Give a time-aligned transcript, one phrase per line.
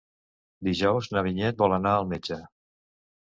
[0.67, 2.39] Dijous na Vinyet vol anar al metge.